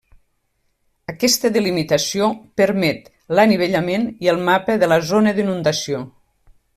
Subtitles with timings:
[1.11, 2.29] Aquesta delimitació
[2.61, 6.05] permet l'anivellament i el mapa de la zona d'inundació.